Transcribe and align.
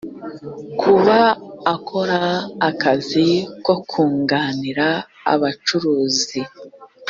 kuba 0.79 1.19
akora 1.75 2.19
akazi 2.69 3.27
ko 3.65 3.73
kunganira 3.89 4.87
abacuruzi 5.33 6.39